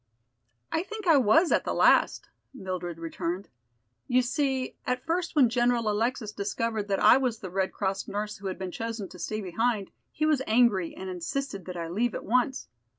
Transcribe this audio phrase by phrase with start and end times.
[0.71, 3.49] "I think I was at the last," Mildred returned.
[4.07, 8.37] "You see, at first when General Alexis discovered that I was the Red Cross nurse
[8.37, 12.15] who had been chosen to stay behind, he was angry and insisted that I leave
[12.15, 12.67] at once.